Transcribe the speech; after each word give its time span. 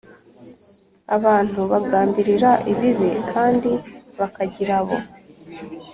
Abantu 1.15 1.59
bagambirira 1.71 2.51
ibibi 2.71 3.11
kandi 3.31 3.71
bakagira 4.19 4.73
abo 4.81 4.97